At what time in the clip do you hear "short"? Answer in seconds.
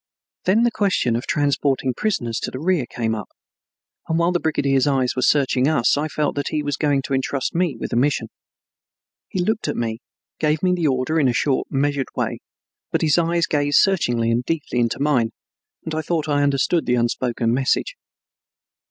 11.33-11.67